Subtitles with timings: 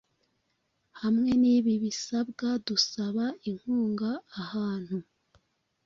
[1.01, 4.97] hamwe nibi bisabwa dusaba inkunga ahantu